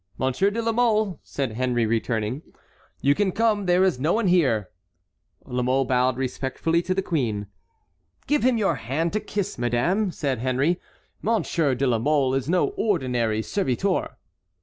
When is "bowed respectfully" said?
5.85-6.81